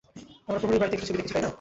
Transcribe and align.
আমরা 0.47 0.59
প্রহরীর 0.61 0.81
বাড়িতে 0.81 0.95
একটা 0.97 1.07
ছবি 1.09 1.17
দেখেছি, 1.19 1.33
তাই 1.35 1.41
না? 1.43 1.49